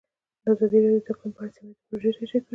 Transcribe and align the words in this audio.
ازادي 0.51 0.77
راډیو 0.83 1.03
د 1.05 1.09
اقلیم 1.11 1.31
په 1.35 1.39
اړه 1.41 1.51
سیمه 1.55 1.69
ییزې 1.71 1.83
پروژې 1.87 2.09
تشریح 2.15 2.41
کړې. 2.43 2.49